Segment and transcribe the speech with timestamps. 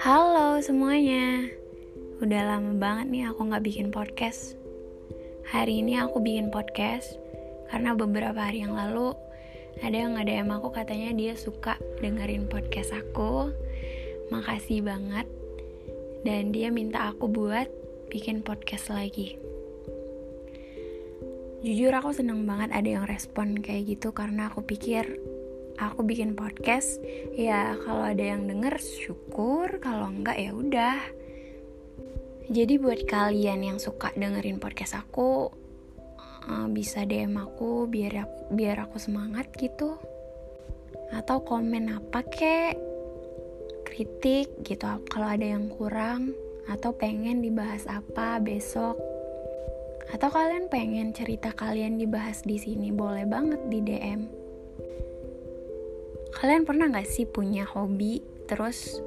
[0.00, 1.52] Halo semuanya.
[2.24, 4.56] Udah lama banget nih aku gak bikin podcast.
[5.52, 7.20] Hari ini aku bikin podcast
[7.68, 9.12] Karena beberapa hari yang lalu
[9.84, 13.52] Ada yang nge-DM aku katanya dia suka dengerin podcast aku.
[14.32, 15.28] Makasih banget.
[16.24, 17.68] Dan dia minta aku buat
[18.08, 19.45] bikin podcast lagi
[21.66, 25.18] Jujur aku seneng banget ada yang respon kayak gitu karena aku pikir
[25.82, 27.02] aku bikin podcast
[27.34, 30.94] ya kalau ada yang denger syukur kalau enggak ya udah.
[32.46, 35.50] Jadi buat kalian yang suka dengerin podcast aku
[36.46, 39.98] uh, bisa DM aku biar biar aku semangat gitu.
[41.10, 42.78] Atau komen apa kek
[43.82, 46.30] kritik gitu kalau ada yang kurang
[46.70, 49.15] atau pengen dibahas apa besok
[50.06, 54.20] atau kalian pengen cerita kalian dibahas di sini, boleh banget di DM.
[56.36, 59.00] Kalian pernah gak sih punya hobi, terus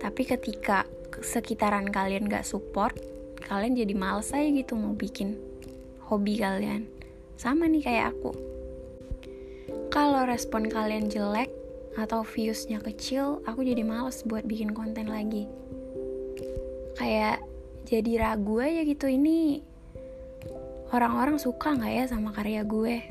[0.00, 0.88] tapi ketika
[1.20, 2.96] sekitaran kalian gak support,
[3.44, 5.36] kalian jadi males aja gitu mau bikin
[6.08, 6.88] hobi kalian.
[7.36, 8.32] Sama nih kayak aku.
[9.92, 11.52] Kalau respon kalian jelek
[11.96, 15.44] atau viewsnya kecil, aku jadi males buat bikin konten lagi.
[16.96, 17.44] Kayak
[17.84, 19.60] jadi ragu aja gitu ini
[20.94, 23.02] orang-orang suka nggak ya sama karya gue?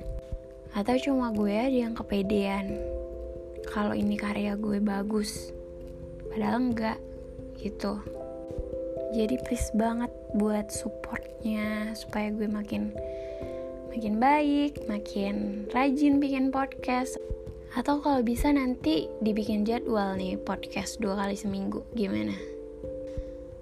[0.76, 2.76] Atau cuma gue aja yang kepedean?
[3.68, 5.56] Kalau ini karya gue bagus
[6.32, 7.00] padahal enggak
[7.60, 8.00] gitu.
[9.16, 12.92] Jadi please banget buat supportnya supaya gue makin
[13.96, 17.16] makin baik makin rajin bikin podcast.
[17.76, 22.36] Atau kalau bisa nanti dibikin jadwal nih podcast dua kali seminggu gimana?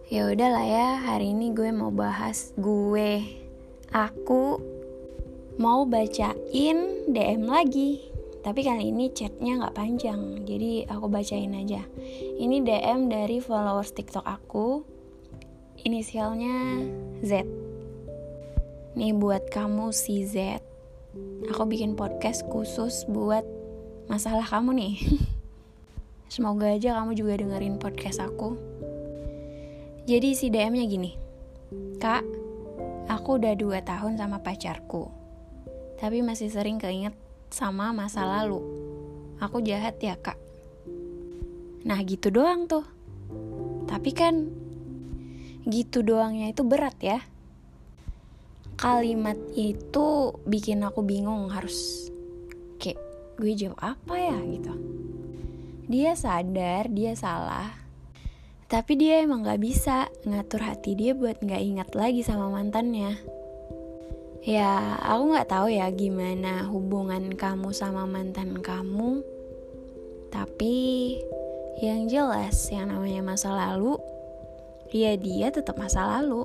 [0.10, 3.43] Ya udahlah ya hari ini gue mau bahas gue
[3.94, 4.58] aku
[5.62, 8.02] mau bacain DM lagi
[8.44, 11.80] tapi kali ini chatnya nggak panjang jadi aku bacain aja.
[12.36, 14.84] Ini DM dari followers TikTok aku.
[15.88, 16.84] Inisialnya
[17.24, 17.48] Z.
[19.00, 20.60] Nih buat kamu si Z
[21.48, 23.48] aku bikin podcast khusus buat
[24.12, 24.96] masalah kamu nih.
[26.34, 28.60] Semoga aja kamu juga dengerin podcast aku.
[30.04, 31.16] Jadi si DM-nya gini.
[32.02, 32.43] Kak
[33.14, 35.14] Aku udah dua tahun sama pacarku,
[36.02, 37.14] tapi masih sering keinget
[37.54, 38.58] sama masa lalu.
[39.38, 40.42] Aku jahat ya kak.
[41.86, 42.82] Nah gitu doang tuh.
[43.86, 44.50] Tapi kan
[45.70, 47.22] gitu doangnya itu berat ya.
[48.82, 52.10] Kalimat itu bikin aku bingung harus
[52.82, 52.98] kayak
[53.38, 54.74] gue jawab apa ya gitu.
[55.86, 57.83] Dia sadar dia salah,
[58.68, 63.20] tapi dia emang gak bisa ngatur hati dia buat gak ingat lagi sama mantannya.
[64.44, 69.24] Ya, aku gak tahu ya gimana hubungan kamu sama mantan kamu.
[70.28, 70.76] Tapi
[71.80, 73.96] yang jelas yang namanya masa lalu,
[74.92, 76.44] ya dia tetap masa lalu.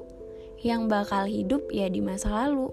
[0.62, 2.70] Yang bakal hidup ya di masa lalu.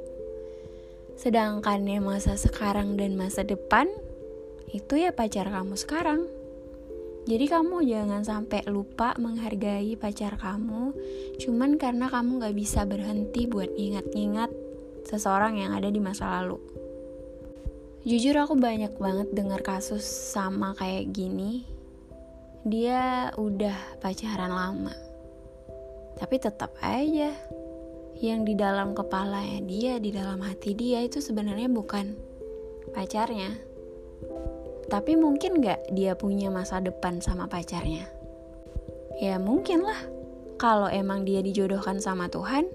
[1.17, 3.89] Sedangkan yang masa sekarang dan masa depan,
[4.73, 6.29] itu ya pacar kamu sekarang.
[7.25, 10.93] Jadi kamu jangan sampai lupa menghargai pacar kamu
[11.41, 14.53] Cuman karena kamu gak bisa berhenti buat ingat-ingat
[15.09, 16.61] seseorang yang ada di masa lalu.
[18.05, 21.65] Jujur aku banyak banget dengar kasus sama kayak gini.
[22.61, 24.93] Dia udah pacaran lama
[26.17, 27.29] Tapi tetap aja
[28.17, 32.17] Yang di dalam kepalanya dia, di dalam hati dia itu sebenarnya bukan
[32.93, 33.53] pacarnya
[34.85, 38.05] tapi mungkin gak dia punya masa depan sama pacarnya?
[39.17, 40.01] Ya mungkin lah.
[40.55, 42.71] Kalau emang dia dijodohkan sama Tuhan,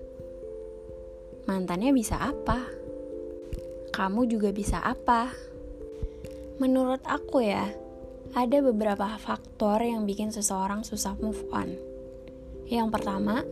[1.48, 2.68] mantannya bisa apa?
[3.88, 5.32] Kamu juga bisa apa?
[6.60, 7.72] Menurut aku ya,
[8.36, 11.72] ada beberapa faktor yang bikin seseorang susah move on.
[12.68, 13.42] Yang pertama,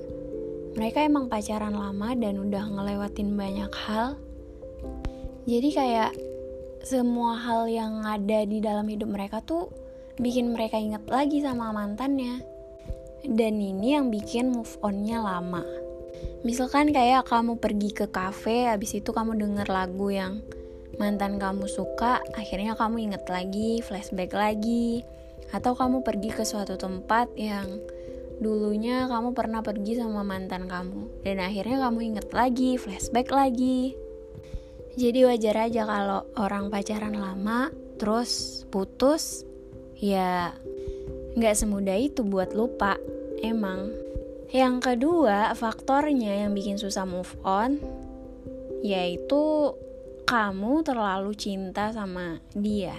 [0.76, 4.20] mereka emang pacaran lama dan udah ngelewatin banyak hal.
[5.48, 6.12] Jadi kayak
[6.88, 9.68] semua hal yang ada di dalam hidup mereka tuh
[10.16, 12.40] bikin mereka inget lagi sama mantannya.
[13.28, 15.60] Dan ini yang bikin move onnya lama.
[16.48, 20.40] Misalkan kayak kamu pergi ke cafe, habis itu kamu denger lagu yang
[20.96, 25.04] mantan kamu suka, akhirnya kamu inget lagi, flashback lagi.
[25.52, 27.68] Atau kamu pergi ke suatu tempat yang
[28.40, 31.20] dulunya kamu pernah pergi sama mantan kamu.
[31.20, 34.07] Dan akhirnya kamu inget lagi, flashback lagi.
[34.98, 37.70] Jadi wajar aja kalau orang pacaran lama
[38.02, 39.46] terus putus,
[39.94, 40.50] ya
[41.38, 42.98] nggak semudah itu buat lupa.
[43.38, 43.94] Emang.
[44.50, 47.78] Yang kedua, faktornya yang bikin susah move on
[48.82, 49.70] yaitu
[50.26, 52.98] kamu terlalu cinta sama dia.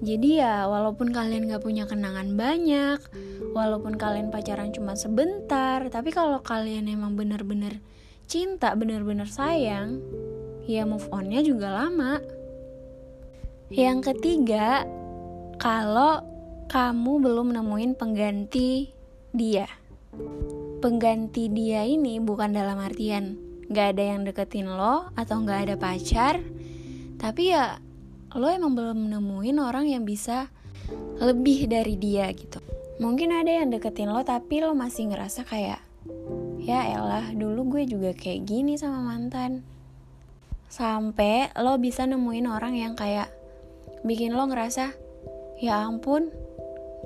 [0.00, 3.02] Jadi ya walaupun kalian gak punya kenangan banyak
[3.50, 7.82] Walaupun kalian pacaran cuma sebentar Tapi kalau kalian emang bener-bener
[8.30, 9.98] cinta, bener-bener sayang
[10.68, 12.20] Ya move onnya juga lama.
[13.72, 14.84] Yang ketiga
[15.56, 16.20] Kalau
[16.68, 18.92] kamu belum nemuin pengganti
[19.32, 19.64] dia.
[20.84, 23.40] Pengganti dia ini bukan dalam artian
[23.72, 26.44] Gak ada yang deketin lo atau gak ada pacar
[27.16, 27.80] Tapi ya
[28.36, 30.52] lo emang belum nemuin orang yang bisa
[31.18, 32.60] lebih dari dia gitu.
[33.00, 35.80] Mungkin ada yang deketin lo tapi lo masih ngerasa kayak
[36.60, 39.64] ya elah dulu gue juga kayak gini sama mantan
[40.68, 43.32] sampai lo bisa nemuin orang yang kayak
[44.04, 44.92] bikin lo ngerasa
[45.58, 46.30] ya ampun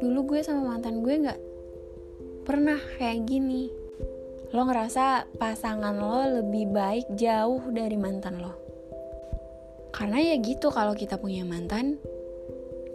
[0.02, 1.40] dulu gue sama mantan gue nggak
[2.42, 3.70] pernah kayak gini
[4.52, 8.62] lo ngerasa pasangan lo lebih baik jauh dari mantan lo
[9.92, 12.00] karena ya gitu kalau kita punya mantan,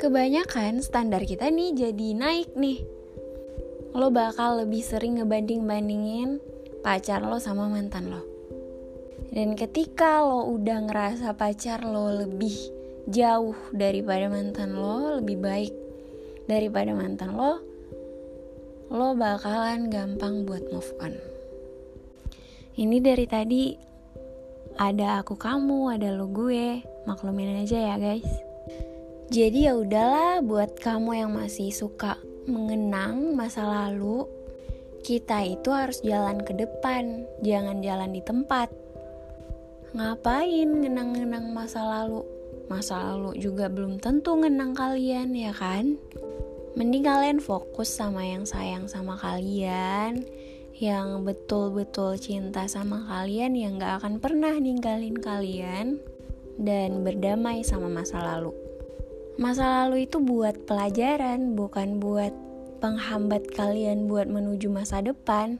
[0.01, 2.81] kebanyakan standar kita nih jadi naik nih.
[3.93, 6.41] Lo bakal lebih sering ngebanding-bandingin
[6.81, 8.36] pacar lo sama mantan lo.
[9.27, 12.55] Dan ketika lo udah ngerasa pacar lo lebih
[13.07, 15.73] jauh daripada mantan lo, lebih baik
[16.47, 17.59] daripada mantan lo,
[18.87, 21.13] lo bakalan gampang buat move on.
[22.77, 23.73] Ini dari tadi
[24.77, 26.85] ada aku kamu, ada lo gue.
[27.09, 28.27] Maklumin aja ya, guys.
[29.27, 32.15] Jadi ya udahlah buat kamu yang masih suka
[32.47, 34.23] mengenang masa lalu,
[35.03, 38.71] kita itu harus jalan ke depan, jangan jalan di tempat.
[39.95, 42.27] Ngapain ngenang-ngenang masa lalu?
[42.67, 45.95] Masa lalu juga belum tentu ngenang kalian, ya kan?
[46.75, 50.27] Mending kalian fokus sama yang sayang sama kalian,
[50.77, 55.97] yang betul-betul cinta sama kalian yang gak akan pernah ninggalin kalian
[56.59, 58.51] dan berdamai sama masa lalu.
[59.39, 62.35] Masa lalu itu buat pelajaran, bukan buat
[62.83, 65.57] penghambat kalian buat menuju masa depan.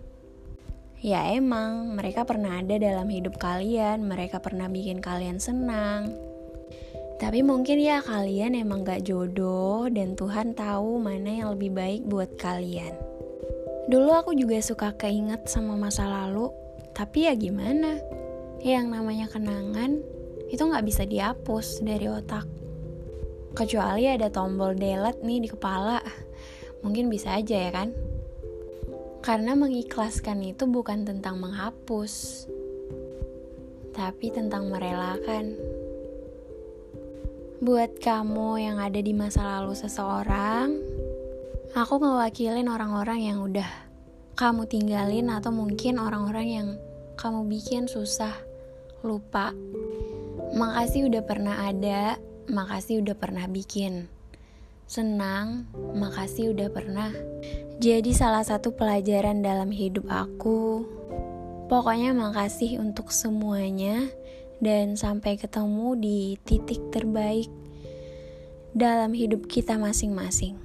[0.98, 6.10] Ya emang, mereka pernah ada dalam hidup kalian, mereka pernah bikin kalian senang.
[7.22, 12.34] Tapi mungkin ya kalian emang gak jodoh dan Tuhan tahu mana yang lebih baik buat
[12.42, 12.98] kalian.
[13.94, 16.50] Dulu aku juga suka keinget sama masa lalu,
[16.98, 18.02] tapi ya gimana?
[18.66, 20.02] Yang namanya kenangan
[20.50, 22.50] itu nggak bisa dihapus dari otak.
[23.54, 26.02] Kecuali ada tombol delete nih di kepala,
[26.82, 28.07] mungkin bisa aja ya kan?
[29.28, 32.48] Karena mengikhlaskan itu bukan tentang menghapus,
[33.92, 35.52] tapi tentang merelakan.
[37.60, 40.80] Buat kamu yang ada di masa lalu seseorang,
[41.76, 43.68] Aku ngewakilin orang-orang yang udah
[44.40, 46.68] kamu tinggalin atau mungkin orang-orang yang
[47.20, 48.32] kamu bikin susah
[49.04, 49.52] lupa.
[50.56, 52.16] Makasih udah pernah ada,
[52.48, 54.08] makasih udah pernah bikin.
[54.88, 57.12] Senang, makasih udah pernah
[57.78, 60.82] jadi salah satu pelajaran dalam hidup aku.
[61.70, 64.10] Pokoknya makasih untuk semuanya
[64.58, 67.46] dan sampai ketemu di titik terbaik
[68.74, 70.58] dalam hidup kita masing-masing.